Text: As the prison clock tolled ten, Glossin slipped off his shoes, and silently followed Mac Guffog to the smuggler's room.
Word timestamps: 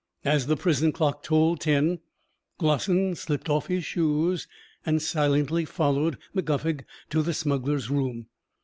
As 0.25 0.47
the 0.47 0.57
prison 0.57 0.91
clock 0.91 1.21
tolled 1.21 1.61
ten, 1.61 1.99
Glossin 2.57 3.13
slipped 3.13 3.51
off 3.51 3.67
his 3.67 3.85
shoes, 3.85 4.47
and 4.83 4.99
silently 4.99 5.63
followed 5.63 6.17
Mac 6.33 6.45
Guffog 6.45 6.85
to 7.11 7.21
the 7.21 7.35
smuggler's 7.35 7.91
room. 7.91 8.25